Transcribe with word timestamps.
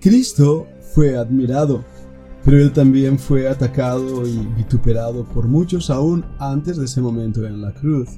Cristo 0.00 0.66
fue 0.94 1.16
admirado, 1.18 1.84
pero 2.42 2.58
él 2.58 2.72
también 2.72 3.18
fue 3.18 3.48
atacado 3.48 4.26
y 4.26 4.38
vituperado 4.56 5.24
por 5.24 5.46
muchos 5.46 5.90
aún 5.90 6.24
antes 6.38 6.78
de 6.78 6.86
ese 6.86 7.02
momento 7.02 7.46
en 7.46 7.60
la 7.60 7.74
cruz. 7.74 8.08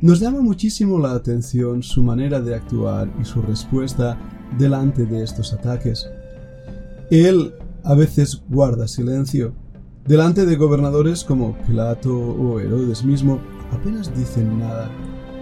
Nos 0.00 0.18
llama 0.18 0.40
muchísimo 0.40 0.98
la 0.98 1.12
atención 1.12 1.84
su 1.84 2.02
manera 2.02 2.40
de 2.40 2.56
actuar 2.56 3.08
y 3.20 3.24
su 3.24 3.40
respuesta 3.40 4.18
delante 4.58 5.06
de 5.06 5.22
estos 5.22 5.52
ataques. 5.52 6.10
Él 7.08 7.54
a 7.84 7.94
veces 7.94 8.42
guarda 8.48 8.88
silencio. 8.88 9.54
Delante 10.04 10.44
de 10.44 10.56
gobernadores 10.56 11.22
como 11.22 11.56
Pilato 11.64 12.18
o 12.18 12.58
Herodes 12.58 13.04
mismo, 13.04 13.40
apenas 13.70 14.12
dicen 14.16 14.58
nada. 14.58 14.90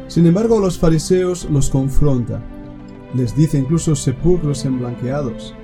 Sin 0.08 0.26
embargo, 0.26 0.60
los 0.60 0.78
fariseos 0.78 1.48
los 1.50 1.70
confronta. 1.70 2.42
Les 3.14 3.34
dice 3.34 3.58
incluso 3.58 3.96
sepulcros 3.96 4.66
emblanqueados. 4.66 5.54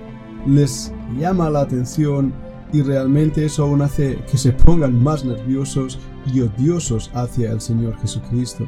Les 0.47 0.93
llama 1.19 1.51
la 1.51 1.63
atención 1.63 2.33
y 2.73 2.83
realmente 2.83 3.45
eso 3.45 3.65
aún 3.65 3.83
hace 3.83 4.19
que 4.31 4.39
se 4.39 4.53
pongan 4.53 5.03
más 5.03 5.25
nerviosos 5.25 5.99
y 6.33 6.41
odiosos 6.41 7.11
hacia 7.15 7.53
el 7.53 7.61
Señor 7.61 7.97
Jesucristo. 7.99 8.67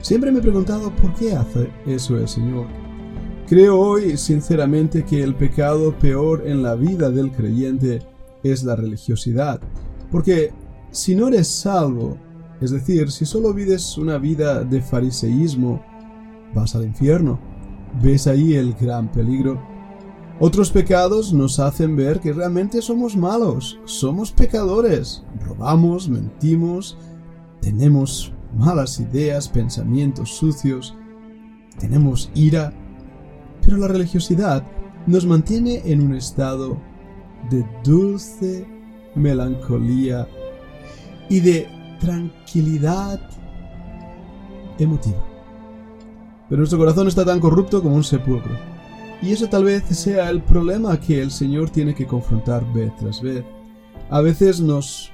Siempre 0.00 0.32
me 0.32 0.40
he 0.40 0.42
preguntado 0.42 0.90
por 0.96 1.14
qué 1.14 1.36
hace 1.36 1.70
eso 1.86 2.16
el 2.16 2.28
Señor. 2.28 2.66
Creo 3.46 3.78
hoy 3.78 4.16
sinceramente 4.16 5.04
que 5.04 5.22
el 5.22 5.34
pecado 5.34 5.94
peor 5.98 6.42
en 6.46 6.62
la 6.62 6.74
vida 6.74 7.10
del 7.10 7.30
creyente 7.30 8.00
es 8.42 8.64
la 8.64 8.74
religiosidad, 8.74 9.60
porque 10.10 10.52
si 10.90 11.14
no 11.14 11.28
eres 11.28 11.48
salvo, 11.48 12.16
es 12.60 12.70
decir, 12.70 13.10
si 13.10 13.26
solo 13.26 13.52
vives 13.52 13.96
una 13.98 14.18
vida 14.18 14.62
de 14.64 14.80
fariseísmo, 14.80 15.82
vas 16.54 16.74
al 16.74 16.84
infierno. 16.84 17.40
¿Ves 18.02 18.26
ahí 18.26 18.54
el 18.54 18.74
gran 18.74 19.10
peligro? 19.10 19.71
Otros 20.44 20.72
pecados 20.72 21.32
nos 21.32 21.60
hacen 21.60 21.94
ver 21.94 22.18
que 22.18 22.32
realmente 22.32 22.82
somos 22.82 23.16
malos, 23.16 23.78
somos 23.84 24.32
pecadores, 24.32 25.22
robamos, 25.38 26.08
mentimos, 26.08 26.98
tenemos 27.60 28.32
malas 28.52 28.98
ideas, 28.98 29.48
pensamientos 29.48 30.30
sucios, 30.30 30.96
tenemos 31.78 32.28
ira, 32.34 32.72
pero 33.64 33.76
la 33.76 33.86
religiosidad 33.86 34.64
nos 35.06 35.26
mantiene 35.26 35.80
en 35.84 36.00
un 36.00 36.16
estado 36.16 36.76
de 37.48 37.64
dulce 37.84 38.66
melancolía 39.14 40.26
y 41.30 41.38
de 41.38 41.68
tranquilidad 42.00 43.20
emotiva. 44.76 45.24
Pero 46.48 46.58
nuestro 46.58 46.80
corazón 46.80 47.06
está 47.06 47.24
tan 47.24 47.38
corrupto 47.38 47.80
como 47.80 47.94
un 47.94 48.02
sepulcro. 48.02 48.81
Y 49.22 49.30
eso 49.32 49.48
tal 49.48 49.64
vez 49.64 49.84
sea 49.84 50.30
el 50.30 50.42
problema 50.42 50.98
que 50.98 51.22
el 51.22 51.30
Señor 51.30 51.70
tiene 51.70 51.94
que 51.94 52.06
confrontar 52.06 52.70
vez 52.72 52.94
tras 52.96 53.22
vez. 53.22 53.44
A 54.10 54.20
veces 54.20 54.60
nos 54.60 55.12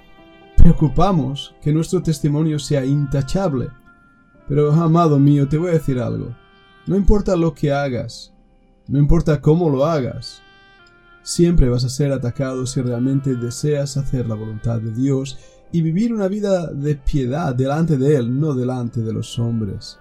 preocupamos 0.56 1.54
que 1.60 1.72
nuestro 1.72 2.02
testimonio 2.02 2.58
sea 2.58 2.86
intachable. 2.86 3.68
Pero, 4.48 4.72
amado 4.72 5.18
mío, 5.18 5.46
te 5.46 5.58
voy 5.58 5.68
a 5.68 5.74
decir 5.74 5.98
algo. 5.98 6.34
No 6.86 6.96
importa 6.96 7.36
lo 7.36 7.52
que 7.52 7.70
hagas, 7.70 8.32
no 8.86 8.98
importa 8.98 9.42
cómo 9.42 9.68
lo 9.68 9.84
hagas, 9.84 10.40
siempre 11.22 11.68
vas 11.68 11.84
a 11.84 11.90
ser 11.90 12.10
atacado 12.10 12.64
si 12.64 12.80
realmente 12.80 13.34
deseas 13.34 13.98
hacer 13.98 14.26
la 14.26 14.34
voluntad 14.34 14.80
de 14.80 14.92
Dios 14.92 15.38
y 15.70 15.82
vivir 15.82 16.14
una 16.14 16.28
vida 16.28 16.68
de 16.68 16.94
piedad 16.94 17.54
delante 17.54 17.98
de 17.98 18.16
Él, 18.16 18.40
no 18.40 18.54
delante 18.54 19.02
de 19.02 19.12
los 19.12 19.38
hombres. 19.38 19.98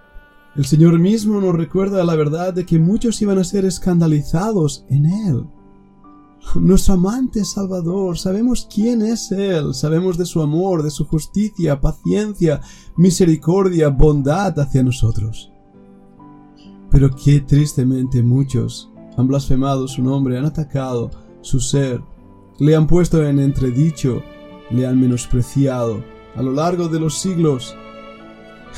El 0.58 0.64
Señor 0.64 0.98
mismo 0.98 1.40
nos 1.40 1.54
recuerda 1.54 2.02
la 2.02 2.16
verdad 2.16 2.52
de 2.52 2.66
que 2.66 2.80
muchos 2.80 3.22
iban 3.22 3.38
a 3.38 3.44
ser 3.44 3.64
escandalizados 3.64 4.84
en 4.88 5.06
Él. 5.06 5.46
Nuestro 6.56 6.94
amante 6.94 7.44
Salvador, 7.44 8.18
sabemos 8.18 8.66
quién 8.68 9.02
es 9.02 9.30
Él, 9.30 9.72
sabemos 9.72 10.18
de 10.18 10.26
su 10.26 10.42
amor, 10.42 10.82
de 10.82 10.90
su 10.90 11.04
justicia, 11.04 11.80
paciencia, 11.80 12.60
misericordia, 12.96 13.88
bondad 13.88 14.58
hacia 14.58 14.82
nosotros. 14.82 15.52
Pero 16.90 17.14
qué 17.14 17.40
tristemente 17.40 18.20
muchos 18.24 18.90
han 19.16 19.28
blasfemado 19.28 19.86
su 19.86 20.02
nombre, 20.02 20.38
han 20.38 20.44
atacado 20.44 21.12
su 21.40 21.60
ser, 21.60 22.02
le 22.58 22.74
han 22.74 22.88
puesto 22.88 23.24
en 23.24 23.38
entredicho, 23.38 24.24
le 24.72 24.88
han 24.88 25.00
menospreciado 25.00 26.02
a 26.34 26.42
lo 26.42 26.50
largo 26.50 26.88
de 26.88 26.98
los 26.98 27.16
siglos. 27.16 27.76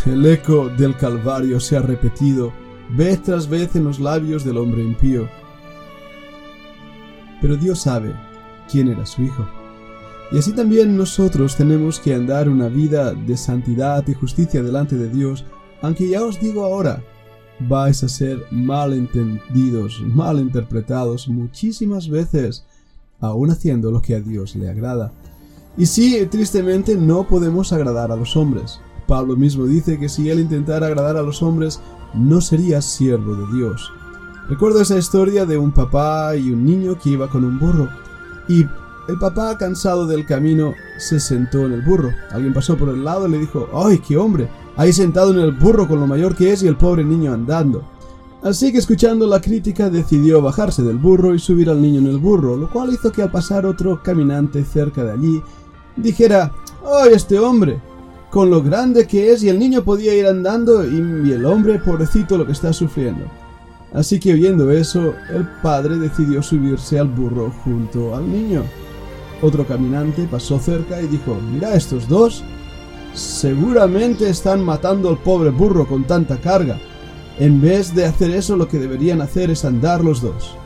El 0.06 0.24
eco 0.24 0.70
del 0.70 0.96
Calvario 0.96 1.60
se 1.60 1.76
ha 1.76 1.82
repetido 1.82 2.52
vez 2.96 3.22
tras 3.22 3.48
vez 3.48 3.76
en 3.76 3.84
los 3.84 4.00
labios 4.00 4.44
del 4.44 4.56
hombre 4.56 4.82
impío. 4.82 5.28
Pero 7.42 7.56
Dios 7.56 7.82
sabe 7.82 8.14
quién 8.70 8.88
era 8.88 9.04
su 9.04 9.22
Hijo. 9.22 9.46
Y 10.32 10.38
así 10.38 10.52
también 10.52 10.96
nosotros 10.96 11.54
tenemos 11.54 12.00
que 12.00 12.14
andar 12.14 12.48
una 12.48 12.68
vida 12.68 13.12
de 13.12 13.36
santidad 13.36 14.06
y 14.08 14.14
justicia 14.14 14.62
delante 14.62 14.96
de 14.96 15.10
Dios, 15.10 15.44
aunque 15.82 16.08
ya 16.08 16.24
os 16.24 16.40
digo 16.40 16.64
ahora, 16.64 17.02
vais 17.58 18.02
a 18.02 18.08
ser 18.08 18.46
mal 18.50 18.94
entendidos, 18.94 20.00
mal 20.06 20.40
interpretados 20.40 21.28
muchísimas 21.28 22.08
veces, 22.08 22.64
aún 23.20 23.50
haciendo 23.50 23.90
lo 23.90 24.00
que 24.00 24.14
a 24.14 24.20
Dios 24.20 24.56
le 24.56 24.70
agrada. 24.70 25.12
Y 25.76 25.86
sí, 25.86 26.26
tristemente 26.30 26.96
no 26.96 27.28
podemos 27.28 27.72
agradar 27.72 28.10
a 28.12 28.16
los 28.16 28.36
hombres. 28.36 28.80
Pablo 29.10 29.34
mismo 29.34 29.66
dice 29.66 29.98
que 29.98 30.08
si 30.08 30.30
él 30.30 30.38
intentara 30.38 30.86
agradar 30.86 31.16
a 31.16 31.22
los 31.22 31.42
hombres, 31.42 31.80
no 32.14 32.40
sería 32.40 32.80
siervo 32.80 33.34
de 33.34 33.58
Dios. 33.58 33.92
Recuerdo 34.48 34.80
esa 34.80 34.96
historia 34.96 35.46
de 35.46 35.58
un 35.58 35.72
papá 35.72 36.36
y 36.36 36.52
un 36.52 36.64
niño 36.64 36.96
que 36.96 37.10
iba 37.10 37.28
con 37.28 37.44
un 37.44 37.58
burro. 37.58 37.88
Y 38.46 38.64
el 39.08 39.18
papá, 39.18 39.58
cansado 39.58 40.06
del 40.06 40.26
camino, 40.26 40.74
se 40.98 41.18
sentó 41.18 41.66
en 41.66 41.72
el 41.72 41.82
burro. 41.82 42.12
Alguien 42.30 42.54
pasó 42.54 42.76
por 42.76 42.88
el 42.88 43.04
lado 43.04 43.26
y 43.26 43.32
le 43.32 43.38
dijo, 43.38 43.68
¡ay, 43.74 43.98
qué 43.98 44.16
hombre! 44.16 44.48
ahí 44.76 44.92
sentado 44.92 45.32
en 45.32 45.40
el 45.40 45.50
burro 45.50 45.88
con 45.88 45.98
lo 45.98 46.06
mayor 46.06 46.36
que 46.36 46.52
es 46.52 46.62
y 46.62 46.68
el 46.68 46.76
pobre 46.76 47.02
niño 47.02 47.32
andando. 47.32 47.82
Así 48.44 48.70
que 48.70 48.78
escuchando 48.78 49.26
la 49.26 49.40
crítica 49.40 49.90
decidió 49.90 50.40
bajarse 50.40 50.84
del 50.84 50.98
burro 50.98 51.34
y 51.34 51.40
subir 51.40 51.68
al 51.68 51.82
niño 51.82 51.98
en 51.98 52.06
el 52.06 52.18
burro, 52.18 52.56
lo 52.56 52.70
cual 52.70 52.94
hizo 52.94 53.10
que 53.10 53.22
al 53.22 53.32
pasar 53.32 53.66
otro 53.66 54.00
caminante 54.04 54.64
cerca 54.64 55.02
de 55.02 55.10
allí 55.10 55.42
dijera, 55.96 56.52
¡ay, 56.86 57.12
este 57.12 57.40
hombre! 57.40 57.89
Con 58.30 58.50
lo 58.50 58.62
grande 58.62 59.06
que 59.06 59.32
es 59.32 59.42
y 59.42 59.48
el 59.48 59.58
niño 59.58 59.82
podía 59.82 60.14
ir 60.14 60.26
andando 60.26 60.84
y 60.84 61.32
el 61.32 61.44
hombre 61.44 61.78
pobrecito 61.78 62.38
lo 62.38 62.46
que 62.46 62.52
está 62.52 62.72
sufriendo. 62.72 63.24
Así 63.92 64.20
que 64.20 64.34
oyendo 64.34 64.70
eso, 64.70 65.14
el 65.30 65.48
padre 65.62 65.96
decidió 65.96 66.42
subirse 66.42 66.98
al 66.98 67.08
burro 67.08 67.52
junto 67.64 68.14
al 68.14 68.30
niño. 68.30 68.62
Otro 69.42 69.66
caminante 69.66 70.28
pasó 70.30 70.60
cerca 70.60 71.02
y 71.02 71.08
dijo, 71.08 71.36
mira 71.52 71.74
estos 71.74 72.08
dos, 72.08 72.44
Seguramente 73.14 74.28
están 74.28 74.64
matando 74.64 75.08
al 75.08 75.18
pobre 75.18 75.50
burro 75.50 75.86
con 75.86 76.04
tanta 76.04 76.36
carga. 76.36 76.78
En 77.38 77.60
vez 77.60 77.94
de 77.94 78.04
hacer 78.04 78.30
eso, 78.30 78.56
lo 78.56 78.68
que 78.68 78.78
deberían 78.78 79.20
hacer 79.20 79.50
es 79.50 79.64
andar 79.64 80.04
los 80.04 80.20
dos. 80.20 80.56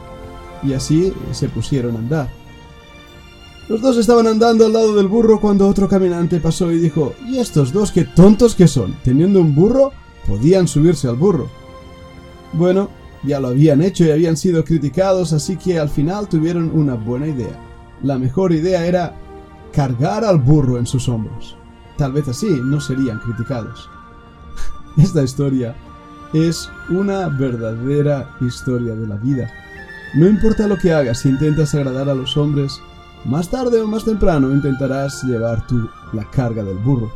Y 0.63 0.75
así 0.75 1.13
se 1.33 1.49
pusieron 1.49 1.97
a 1.97 1.99
andar. 2.01 2.44
Los 3.69 3.81
dos 3.81 3.97
estaban 3.97 4.27
andando 4.27 4.67
al 4.67 4.75
lado 4.75 4.95
del 4.95 5.09
burro 5.09 5.41
cuando 5.41 5.67
otro 5.67 5.89
caminante 5.89 6.39
pasó 6.39 6.71
y 6.71 6.79
dijo, 6.79 7.15
¿y 7.27 7.39
estos 7.39 7.73
dos 7.73 7.93
qué 7.93 8.05
tontos 8.05 8.55
que 8.55 8.69
son? 8.69 8.95
Teniendo 9.03 9.41
un 9.41 9.55
burro, 9.55 9.93
podían 10.27 10.69
subirse 10.69 11.09
al 11.09 11.17
burro. 11.17 11.49
Bueno, 12.53 12.91
ya 13.23 13.41
lo 13.41 13.49
habían 13.49 13.81
hecho 13.81 14.05
y 14.05 14.11
habían 14.11 14.37
sido 14.37 14.65
criticados, 14.65 15.33
así 15.33 15.57
que 15.57 15.79
al 15.79 15.89
final 15.89 16.29
tuvieron 16.29 16.71
una 16.75 16.95
buena 16.95 17.27
idea. 17.27 17.59
La 18.03 18.19
mejor 18.19 18.53
idea 18.53 18.87
era 18.87 19.17
cargar 19.73 20.25
al 20.25 20.39
burro 20.39 20.79
en 20.79 20.87
sus 20.87 21.09
hombros. 21.09 21.57
Tal 21.97 22.13
vez 22.13 22.29
así 22.29 22.49
no 22.65 22.81
serían 22.83 23.19
criticados. 23.19 23.89
Esta 24.99 25.23
historia 25.23 25.75
es 26.35 26.69
una 26.91 27.29
verdadera 27.29 28.37
historia 28.43 28.95
de 28.95 29.07
la 29.07 29.17
vida. 29.17 29.51
No 30.15 30.29
importa 30.29 30.67
lo 30.67 30.77
que 30.77 30.93
hagas, 30.93 31.21
si 31.21 31.31
intentas 31.31 31.75
agradar 31.75 32.11
a 32.11 32.15
los 32.15 32.37
hombres, 32.37 32.81
más 33.25 33.49
tarde 33.49 33.81
o 33.81 33.87
más 33.87 34.05
temprano 34.05 34.51
intentarás 34.53 35.23
llevar 35.25 35.67
tú 35.67 35.89
la 36.13 36.29
carga 36.31 36.63
del 36.63 36.79
burro. 36.79 37.11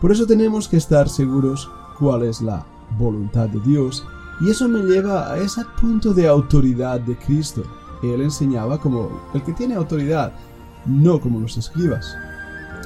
Por 0.00 0.12
eso 0.12 0.26
tenemos 0.26 0.68
que 0.68 0.76
estar 0.76 1.08
seguros 1.08 1.70
cuál 1.98 2.22
es 2.22 2.40
la 2.40 2.64
voluntad 2.98 3.48
de 3.48 3.60
Dios, 3.60 4.04
y 4.40 4.50
eso 4.50 4.68
me 4.68 4.80
lleva 4.80 5.30
a 5.32 5.38
ese 5.38 5.62
punto 5.80 6.14
de 6.14 6.26
autoridad 6.26 7.00
de 7.00 7.16
Cristo. 7.16 7.62
Él 8.02 8.22
enseñaba 8.22 8.78
como 8.78 9.10
el 9.34 9.42
que 9.42 9.52
tiene 9.52 9.74
autoridad, 9.74 10.32
no 10.86 11.20
como 11.20 11.40
los 11.40 11.56
escribas. 11.58 12.16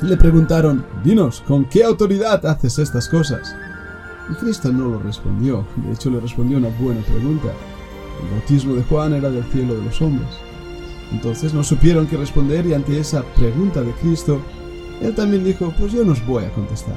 Le 0.03 0.17
preguntaron, 0.17 0.85
dinos, 1.05 1.43
¿con 1.47 1.65
qué 1.67 1.85
autoridad 1.85 2.45
haces 2.47 2.81
estas 2.81 3.09
cosas? 3.09 3.55
Y 4.31 4.35
Cristo 4.35 4.73
no 4.73 4.89
lo 4.89 4.99
respondió, 4.99 5.65
de 5.77 5.93
hecho 5.93 6.11
le 6.11 6.19
respondió 6.19 6.59
una 6.59 6.71
buena 6.81 7.01
pregunta. 7.03 7.49
El 8.23 8.31
bautismo 8.31 8.75
de 8.75 8.83
Juan 8.83 9.13
era 9.13 9.31
del 9.31 9.45
cielo 9.45 9.75
de 9.75 9.85
los 9.85 10.03
hombres. 10.03 10.29
Entonces 11.15 11.55
no 11.55 11.63
supieron 11.63 12.09
qué 12.09 12.17
responder 12.17 12.67
y 12.67 12.75
ante 12.75 12.99
esa 12.99 13.23
pregunta 13.37 13.83
de 13.83 13.93
Cristo, 13.93 14.41
él 15.01 15.15
también 15.15 15.45
dijo, 15.45 15.73
pues 15.79 15.93
yo 15.93 16.05
no 16.05 16.13
os 16.13 16.27
voy 16.27 16.43
a 16.45 16.53
contestar. 16.53 16.97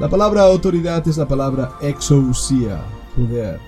La 0.00 0.08
palabra 0.08 0.42
autoridad 0.42 1.06
es 1.06 1.16
la 1.16 1.28
palabra 1.28 1.72
exousia, 1.80 2.80
poder, 3.14 3.60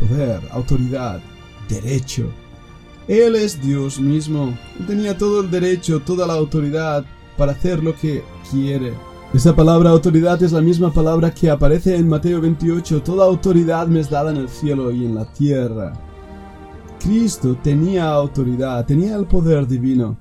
poder, 0.00 0.40
autoridad, 0.50 1.20
derecho. 1.68 2.28
Él 3.06 3.36
es 3.36 3.62
Dios 3.62 4.00
mismo. 4.00 4.52
Él 4.80 4.86
tenía 4.86 5.16
todo 5.16 5.42
el 5.42 5.50
derecho, 5.50 6.00
toda 6.00 6.26
la 6.26 6.34
autoridad 6.34 7.04
para 7.38 7.52
hacer 7.52 7.84
lo 7.84 7.94
que 7.94 8.24
quiere. 8.50 8.94
Esa 9.32 9.54
palabra 9.54 9.90
autoridad 9.90 10.42
es 10.42 10.50
la 10.50 10.60
misma 10.60 10.92
palabra 10.92 11.32
que 11.32 11.48
aparece 11.48 11.94
en 11.94 12.08
Mateo 12.08 12.40
28. 12.40 13.00
Toda 13.02 13.26
autoridad 13.26 13.86
me 13.86 14.00
es 14.00 14.10
dada 14.10 14.32
en 14.32 14.38
el 14.38 14.48
cielo 14.48 14.90
y 14.90 15.04
en 15.04 15.14
la 15.14 15.24
tierra. 15.32 16.09
Cristo 17.00 17.56
tenía 17.62 18.08
autoridad, 18.08 18.84
tenía 18.84 19.16
el 19.16 19.26
poder 19.26 19.66
divino. 19.66 20.18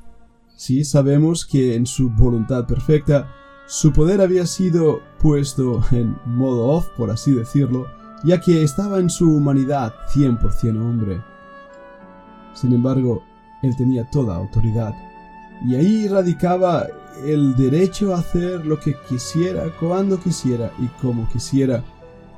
Sí, 0.55 0.83
sabemos 0.85 1.45
que 1.45 1.75
en 1.75 1.85
su 1.85 2.09
voluntad 2.09 2.65
perfecta, 2.65 3.29
su 3.67 3.91
poder 3.91 4.21
había 4.21 4.45
sido 4.45 5.01
puesto 5.21 5.83
en 5.91 6.15
modo 6.25 6.67
off, 6.67 6.87
por 6.97 7.11
así 7.11 7.33
decirlo, 7.33 7.85
ya 8.23 8.39
que 8.39 8.63
estaba 8.63 8.99
en 8.99 9.09
su 9.09 9.29
humanidad 9.29 9.93
100% 10.13 10.77
hombre. 10.81 11.21
Sin 12.53 12.73
embargo, 12.73 13.23
él 13.61 13.75
tenía 13.77 14.09
toda 14.09 14.35
autoridad, 14.35 14.93
y 15.65 15.75
ahí 15.75 16.07
radicaba 16.07 16.87
el 17.25 17.55
derecho 17.55 18.15
a 18.15 18.19
hacer 18.19 18.65
lo 18.65 18.79
que 18.79 18.95
quisiera, 19.07 19.65
cuando 19.79 20.19
quisiera 20.19 20.71
y 20.79 20.87
como 21.01 21.27
quisiera, 21.29 21.83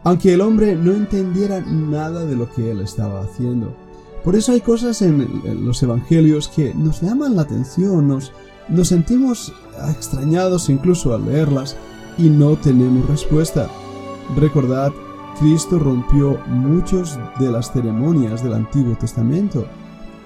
aunque 0.04 0.34
el 0.34 0.42
hombre 0.42 0.76
no 0.76 0.94
entendiera 0.94 1.62
nada 1.62 2.26
de 2.26 2.36
lo 2.36 2.52
que 2.52 2.72
él 2.72 2.82
estaba 2.82 3.22
haciendo. 3.22 3.76
Por 4.24 4.36
eso 4.36 4.52
hay 4.52 4.62
cosas 4.62 5.02
en 5.02 5.66
los 5.66 5.82
evangelios 5.82 6.48
que 6.48 6.74
nos 6.76 7.02
llaman 7.02 7.36
la 7.36 7.42
atención, 7.42 8.08
nos, 8.08 8.32
nos 8.70 8.90
sentimos 8.90 9.54
extrañados 9.90 10.70
incluso 10.70 11.14
al 11.16 11.26
leerlas 11.26 11.76
y 12.18 12.30
no 12.30 12.56
tenemos 12.56 13.08
respuesta. 13.08 13.68
Recordad, 14.36 14.92
Cristo 15.40 15.80
rompió 15.80 16.40
muchas 16.48 17.18
de 17.40 17.52
las 17.52 17.72
ceremonias 17.72 18.44
del 18.44 18.54
Antiguo 18.54 18.96
Testamento. 18.96 19.66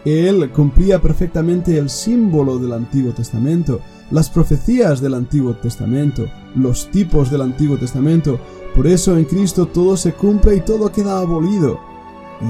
Él 0.04 0.52
cumplía 0.52 1.02
perfectamente 1.02 1.78
el 1.78 1.90
símbolo 1.90 2.60
del 2.60 2.74
Antiguo 2.74 3.14
Testamento, 3.14 3.80
las 4.12 4.30
profecías 4.30 5.02
del 5.02 5.16
Antiguo 5.16 5.56
Testamento, 5.56 6.28
los 6.56 6.92
tipos 6.92 7.32
del 7.32 7.42
Antiguo 7.42 7.78
Testamento. 7.78 8.40
Por 8.76 8.88
eso 8.88 9.18
en 9.18 9.26
Cristo 9.26 9.68
todo 9.68 9.96
se 9.98 10.14
cumple 10.14 10.58
y 10.58 10.62
todo 10.62 10.92
queda 10.92 11.20
abolido, 11.20 11.80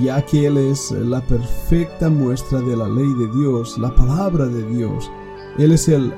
ya 0.01 0.21
que 0.25 0.47
Él 0.47 0.57
es 0.57 0.91
la 0.91 1.21
perfecta 1.21 2.09
muestra 2.09 2.59
de 2.61 2.75
la 2.75 2.87
ley 2.87 3.13
de 3.13 3.27
Dios, 3.39 3.77
la 3.77 3.93
palabra 3.93 4.45
de 4.45 4.63
Dios. 4.75 5.09
Él 5.57 5.71
es 5.71 5.87
el 5.87 6.13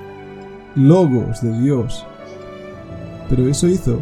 logos 0.76 1.42
de 1.42 1.60
Dios. 1.60 2.06
Pero 3.30 3.48
eso 3.48 3.68
hizo 3.68 4.00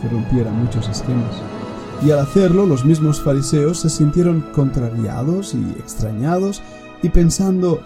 que 0.00 0.08
rompiera 0.08 0.50
muchos 0.50 0.88
esquemas. 0.88 1.34
Y 2.02 2.10
al 2.10 2.20
hacerlo, 2.20 2.66
los 2.66 2.84
mismos 2.84 3.20
fariseos 3.20 3.80
se 3.80 3.90
sintieron 3.90 4.42
contrariados 4.52 5.54
y 5.54 5.62
extrañados 5.78 6.62
y 7.02 7.08
pensando, 7.08 7.80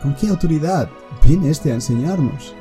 ¿con 0.00 0.14
qué 0.14 0.28
autoridad 0.28 0.88
viene 1.26 1.50
este 1.50 1.70
a 1.70 1.74
enseñarnos? 1.74 2.54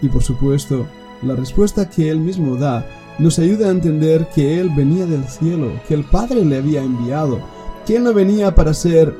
Y 0.00 0.08
por 0.08 0.22
supuesto, 0.22 0.86
la 1.22 1.34
respuesta 1.34 1.90
que 1.90 2.08
él 2.10 2.20
mismo 2.20 2.56
da 2.56 2.86
nos 3.18 3.38
ayuda 3.38 3.66
a 3.66 3.72
entender 3.72 4.28
que 4.34 4.60
él 4.60 4.70
venía 4.76 5.06
del 5.06 5.24
cielo, 5.24 5.72
que 5.86 5.94
el 5.94 6.04
Padre 6.04 6.44
le 6.44 6.58
había 6.58 6.82
enviado, 6.82 7.40
que 7.86 7.96
él 7.96 8.04
no 8.04 8.14
venía 8.14 8.54
para 8.54 8.74
ser 8.74 9.14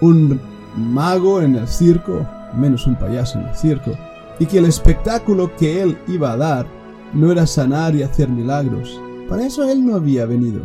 un 0.00 0.40
mago 0.76 1.40
en 1.40 1.56
el 1.56 1.66
circo, 1.66 2.26
menos 2.54 2.86
un 2.86 2.96
payaso 2.96 3.38
en 3.38 3.46
el 3.46 3.54
circo, 3.54 3.92
y 4.38 4.46
que 4.46 4.58
el 4.58 4.66
espectáculo 4.66 5.50
que 5.56 5.82
él 5.82 5.98
iba 6.06 6.32
a 6.32 6.36
dar 6.36 6.66
no 7.14 7.32
era 7.32 7.46
sanar 7.46 7.94
y 7.94 8.02
hacer 8.02 8.28
milagros. 8.28 9.00
Para 9.28 9.46
eso 9.46 9.68
él 9.68 9.84
no 9.84 9.96
había 9.96 10.26
venido. 10.26 10.60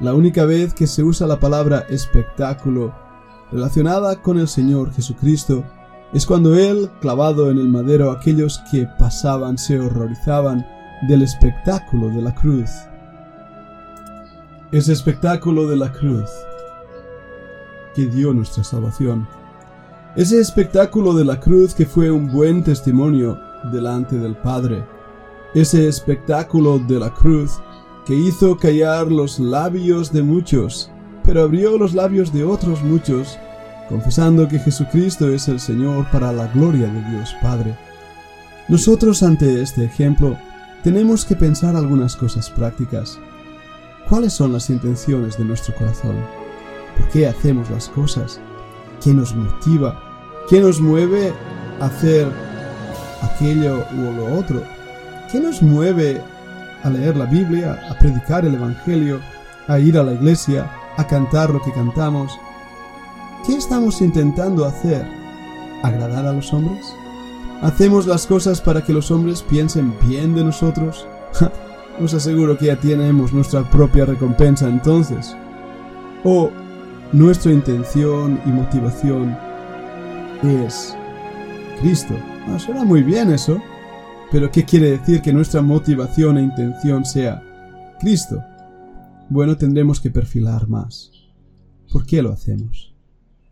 La 0.00 0.14
única 0.14 0.44
vez 0.44 0.74
que 0.74 0.86
se 0.86 1.02
usa 1.02 1.26
la 1.26 1.40
palabra 1.40 1.86
espectáculo 1.88 2.94
relacionada 3.50 4.22
con 4.22 4.38
el 4.38 4.48
Señor 4.48 4.92
Jesucristo 4.92 5.64
es 6.12 6.26
cuando 6.26 6.54
él, 6.54 6.90
clavado 7.00 7.50
en 7.50 7.58
el 7.58 7.68
madero, 7.68 8.10
aquellos 8.10 8.60
que 8.70 8.88
pasaban 8.98 9.58
se 9.58 9.78
horrorizaban 9.80 10.66
del 11.02 11.22
espectáculo 11.22 12.08
de 12.08 12.22
la 12.22 12.34
cruz. 12.34 12.70
Ese 14.72 14.92
espectáculo 14.92 15.68
de 15.68 15.76
la 15.76 15.92
cruz 15.92 16.30
que 17.94 18.06
dio 18.06 18.32
nuestra 18.32 18.64
salvación 18.64 19.26
ese 20.16 20.38
espectáculo 20.38 21.12
de 21.12 21.24
la 21.24 21.40
cruz 21.40 21.74
que 21.74 21.86
fue 21.86 22.08
un 22.08 22.30
buen 22.30 22.62
testimonio 22.62 23.36
delante 23.72 24.16
del 24.16 24.36
Padre. 24.36 24.84
Ese 25.54 25.88
espectáculo 25.88 26.78
de 26.78 27.00
la 27.00 27.12
cruz 27.12 27.58
que 28.06 28.14
hizo 28.14 28.56
callar 28.56 29.10
los 29.10 29.40
labios 29.40 30.12
de 30.12 30.22
muchos, 30.22 30.88
pero 31.24 31.42
abrió 31.42 31.76
los 31.76 31.94
labios 31.94 32.32
de 32.32 32.44
otros 32.44 32.80
muchos, 32.84 33.36
confesando 33.88 34.46
que 34.46 34.60
Jesucristo 34.60 35.28
es 35.30 35.48
el 35.48 35.58
Señor 35.58 36.06
para 36.12 36.32
la 36.32 36.46
gloria 36.46 36.86
de 36.86 37.10
Dios 37.10 37.34
Padre. 37.42 37.76
Nosotros 38.68 39.20
ante 39.24 39.62
este 39.62 39.84
ejemplo 39.84 40.38
tenemos 40.84 41.24
que 41.24 41.34
pensar 41.34 41.76
algunas 41.76 42.14
cosas 42.14 42.50
prácticas. 42.50 43.18
¿Cuáles 44.06 44.34
son 44.34 44.52
las 44.52 44.68
intenciones 44.68 45.38
de 45.38 45.44
nuestro 45.46 45.74
corazón? 45.74 46.14
¿Por 46.98 47.08
qué 47.08 47.26
hacemos 47.26 47.70
las 47.70 47.88
cosas? 47.88 48.38
¿Qué 49.02 49.14
nos 49.14 49.34
motiva? 49.34 49.98
¿Qué 50.46 50.60
nos 50.60 50.82
mueve 50.82 51.32
a 51.80 51.86
hacer 51.86 52.30
aquello 53.22 53.86
u 53.94 54.12
lo 54.12 54.38
otro? 54.38 54.62
¿Qué 55.32 55.40
nos 55.40 55.62
mueve 55.62 56.22
a 56.82 56.90
leer 56.90 57.16
la 57.16 57.24
Biblia, 57.24 57.80
a 57.90 57.98
predicar 57.98 58.44
el 58.44 58.54
Evangelio, 58.54 59.20
a 59.66 59.78
ir 59.78 59.96
a 59.96 60.02
la 60.02 60.12
iglesia, 60.12 60.70
a 60.98 61.06
cantar 61.06 61.48
lo 61.48 61.62
que 61.62 61.72
cantamos? 61.72 62.30
¿Qué 63.46 63.56
estamos 63.56 64.02
intentando 64.02 64.66
hacer? 64.66 65.06
¿Agradar 65.82 66.26
a 66.26 66.34
los 66.34 66.52
hombres? 66.52 66.84
¿Hacemos 67.62 68.06
las 68.06 68.26
cosas 68.26 68.60
para 68.60 68.82
que 68.82 68.92
los 68.92 69.10
hombres 69.10 69.42
piensen 69.42 69.94
bien 70.06 70.34
de 70.34 70.44
nosotros? 70.44 71.06
Os 72.02 72.12
aseguro 72.12 72.58
que 72.58 72.66
ya 72.66 72.76
tenemos 72.76 73.32
nuestra 73.32 73.68
propia 73.70 74.04
recompensa 74.04 74.68
entonces. 74.68 75.36
¿O 76.24 76.50
nuestra 77.12 77.52
intención 77.52 78.40
y 78.44 78.48
motivación 78.48 79.36
es 80.42 80.96
Cristo. 81.80 82.14
Ah, 82.48 82.58
suena 82.58 82.84
muy 82.84 83.02
bien 83.02 83.30
eso, 83.32 83.60
pero 84.30 84.50
¿qué 84.50 84.64
quiere 84.64 84.90
decir 84.90 85.22
que 85.22 85.32
nuestra 85.32 85.62
motivación 85.62 86.38
e 86.38 86.42
intención 86.42 87.04
sea 87.04 87.42
Cristo? 88.00 88.42
Bueno, 89.28 89.56
tendremos 89.56 90.00
que 90.00 90.10
perfilar 90.10 90.68
más. 90.68 91.10
¿Por 91.92 92.04
qué 92.04 92.20
lo 92.20 92.32
hacemos? 92.32 92.94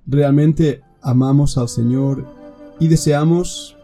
¿Realmente 0.07 0.83
amamos 1.01 1.57
al 1.57 1.69
Señor 1.69 2.27
y 2.81 2.89
deseamos 2.89 3.77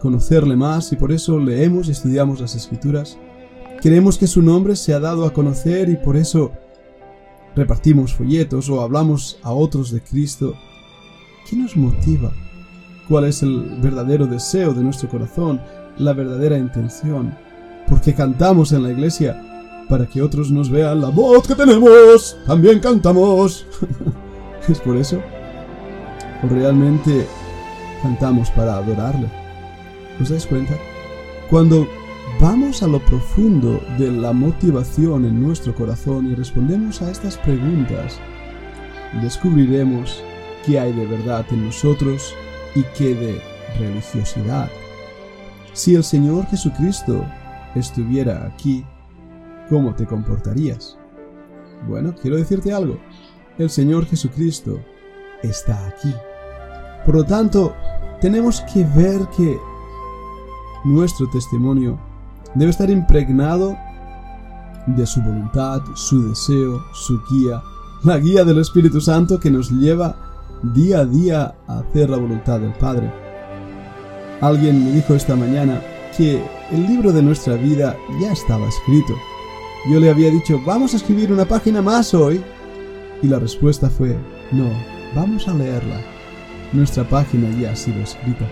conocerle 0.00 0.56
más 0.56 0.92
y 0.92 0.96
por 0.96 1.12
eso 1.12 1.38
leemos 1.38 1.88
y 1.88 1.92
estudiamos 1.92 2.40
las 2.40 2.54
Escrituras? 2.54 3.18
¿Queremos 3.80 4.18
que 4.18 4.26
su 4.26 4.42
nombre 4.42 4.76
sea 4.76 4.98
dado 4.98 5.24
a 5.24 5.32
conocer 5.32 5.88
y 5.88 5.96
por 5.96 6.16
eso 6.16 6.52
repartimos 7.54 8.14
folletos 8.14 8.68
o 8.68 8.80
hablamos 8.80 9.38
a 9.42 9.52
otros 9.52 9.90
de 9.90 10.00
Cristo, 10.00 10.54
¿qué 11.48 11.56
nos 11.56 11.76
motiva? 11.76 12.30
¿Cuál 13.08 13.24
es 13.24 13.42
el 13.42 13.78
verdadero 13.82 14.26
deseo 14.26 14.72
de 14.72 14.82
nuestro 14.82 15.08
corazón, 15.08 15.60
la 15.98 16.12
verdadera 16.12 16.58
intención? 16.58 17.36
Porque 17.88 18.14
cantamos 18.14 18.72
en 18.72 18.82
la 18.82 18.92
iglesia 18.92 19.46
para 19.88 20.06
que 20.06 20.22
otros 20.22 20.50
nos 20.50 20.70
vean 20.70 21.00
la 21.00 21.08
voz 21.08 21.46
que 21.48 21.56
tenemos, 21.56 22.36
también 22.46 22.78
cantamos. 22.78 23.66
¿Es 24.68 24.78
por 24.78 24.96
eso? 24.96 25.20
¿O 26.44 26.46
realmente 26.48 27.26
cantamos 28.02 28.50
para 28.50 28.76
adorarle? 28.76 29.39
¿Os 30.20 30.28
dais 30.28 30.46
cuenta? 30.46 30.76
Cuando 31.48 31.88
Vamos 32.38 32.82
a 32.82 32.86
lo 32.86 33.04
profundo 33.04 33.82
de 33.98 34.10
la 34.10 34.32
motivación 34.32 35.26
en 35.26 35.42
nuestro 35.42 35.74
corazón 35.74 36.30
y 36.30 36.34
respondemos 36.34 37.02
a 37.02 37.10
estas 37.10 37.36
preguntas. 37.36 38.18
Descubriremos 39.20 40.24
qué 40.64 40.80
hay 40.80 40.94
de 40.94 41.04
verdad 41.04 41.44
en 41.50 41.66
nosotros 41.66 42.34
y 42.74 42.82
qué 42.96 43.14
de 43.14 43.42
religiosidad. 43.78 44.70
Si 45.74 45.94
el 45.94 46.02
Señor 46.02 46.46
Jesucristo 46.46 47.26
estuviera 47.74 48.46
aquí, 48.46 48.86
¿cómo 49.68 49.94
te 49.94 50.06
comportarías? 50.06 50.96
Bueno, 51.86 52.14
quiero 52.22 52.38
decirte 52.38 52.72
algo. 52.72 52.98
El 53.58 53.68
Señor 53.68 54.06
Jesucristo 54.06 54.80
está 55.42 55.88
aquí. 55.88 56.14
Por 57.04 57.16
lo 57.16 57.24
tanto, 57.24 57.74
tenemos 58.22 58.62
que 58.62 58.82
ver 58.96 59.20
que 59.36 59.58
nuestro 60.84 61.28
testimonio 61.28 61.98
debe 62.54 62.70
estar 62.70 62.90
impregnado 62.90 63.76
de 64.86 65.06
su 65.06 65.20
voluntad, 65.20 65.82
su 65.94 66.28
deseo, 66.28 66.82
su 66.92 67.20
guía, 67.30 67.62
la 68.02 68.18
guía 68.18 68.44
del 68.44 68.58
Espíritu 68.58 69.00
Santo 69.00 69.38
que 69.38 69.50
nos 69.50 69.70
lleva 69.70 70.16
día 70.62 71.00
a 71.00 71.04
día 71.04 71.54
a 71.66 71.78
hacer 71.78 72.10
la 72.10 72.16
voluntad 72.16 72.60
del 72.60 72.72
Padre. 72.72 73.12
Alguien 74.40 74.84
me 74.84 74.92
dijo 74.92 75.14
esta 75.14 75.36
mañana 75.36 75.82
que 76.16 76.42
el 76.70 76.86
libro 76.86 77.12
de 77.12 77.22
nuestra 77.22 77.54
vida 77.54 77.96
ya 78.20 78.32
estaba 78.32 78.68
escrito. 78.68 79.14
Yo 79.90 80.00
le 80.00 80.10
había 80.10 80.30
dicho, 80.30 80.60
vamos 80.64 80.94
a 80.94 80.96
escribir 80.96 81.32
una 81.32 81.44
página 81.44 81.82
más 81.82 82.14
hoy. 82.14 82.42
Y 83.22 83.26
la 83.26 83.38
respuesta 83.38 83.90
fue, 83.90 84.16
no, 84.50 84.70
vamos 85.14 85.46
a 85.46 85.54
leerla. 85.54 86.00
Nuestra 86.72 87.04
página 87.04 87.50
ya 87.58 87.72
ha 87.72 87.76
sido 87.76 88.00
escrita. 88.00 88.46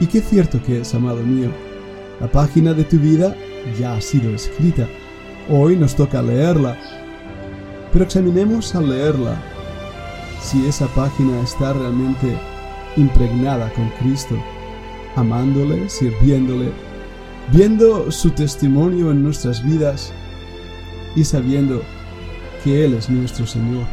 Y 0.00 0.06
qué 0.06 0.20
cierto 0.20 0.62
que 0.62 0.80
es, 0.80 0.94
amado 0.94 1.22
mío, 1.22 1.50
la 2.20 2.30
página 2.30 2.72
de 2.72 2.84
tu 2.84 2.98
vida 2.98 3.34
ya 3.78 3.94
ha 3.94 4.00
sido 4.00 4.34
escrita. 4.34 4.86
Hoy 5.48 5.76
nos 5.76 5.96
toca 5.96 6.22
leerla. 6.22 6.76
Pero 7.92 8.04
examinemos 8.04 8.74
al 8.74 8.90
leerla 8.90 9.40
si 10.40 10.66
esa 10.66 10.86
página 10.88 11.40
está 11.40 11.72
realmente 11.72 12.36
impregnada 12.96 13.72
con 13.72 13.88
Cristo, 14.00 14.36
amándole, 15.16 15.88
sirviéndole, 15.88 16.70
viendo 17.52 18.10
su 18.12 18.30
testimonio 18.30 19.10
en 19.10 19.22
nuestras 19.22 19.64
vidas 19.64 20.12
y 21.16 21.24
sabiendo 21.24 21.82
que 22.62 22.84
Él 22.84 22.94
es 22.94 23.08
nuestro 23.08 23.46
Señor. 23.46 23.86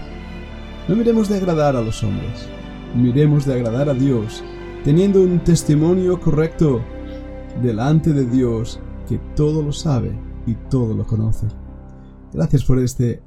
No 0.88 0.96
miremos 0.96 1.30
de 1.30 1.38
agradar 1.38 1.76
a 1.76 1.82
los 1.82 2.04
hombres, 2.04 2.48
miremos 2.96 3.46
de 3.46 3.56
agradar 3.56 3.90
a 3.90 3.94
Dios, 3.94 4.44
teniendo 4.86 5.24
un 5.24 5.44
testimonio 5.44 6.22
correcto 6.22 6.80
delante 7.64 8.14
de 8.14 8.24
Dios 8.24 8.80
que 9.10 9.18
todo 9.36 9.64
lo 9.64 9.74
sabe 9.74 10.16
y 10.46 10.54
todo 10.70 10.94
lo 10.94 11.08
conoce. 11.08 11.48
Gracias 12.32 12.64
por 12.64 12.78
este 12.78 13.24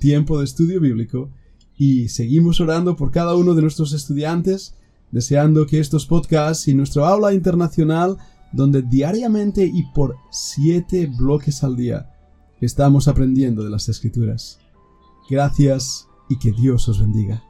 tiempo 0.00 0.38
de 0.38 0.46
estudio 0.46 0.80
bíblico 0.80 1.30
y 1.76 2.08
seguimos 2.08 2.62
orando 2.62 2.96
por 2.96 3.10
cada 3.10 3.34
uno 3.34 3.54
de 3.54 3.60
nuestros 3.60 3.92
estudiantes, 3.92 4.74
deseando 5.10 5.66
que 5.66 5.80
estos 5.80 6.06
podcasts 6.06 6.66
y 6.66 6.74
nuestro 6.74 7.04
aula 7.04 7.34
internacional, 7.34 8.16
donde 8.54 8.80
diariamente 8.80 9.66
y 9.66 9.82
por 9.94 10.16
siete 10.30 11.08
bloques 11.14 11.62
al 11.62 11.76
día 11.76 12.10
estamos 12.62 13.06
aprendiendo 13.06 13.62
de 13.62 13.68
las 13.68 13.90
escrituras. 13.90 14.60
Gracias 15.28 16.08
y 16.30 16.38
que 16.38 16.52
Dios 16.52 16.88
os 16.88 17.00
bendiga. 17.00 17.42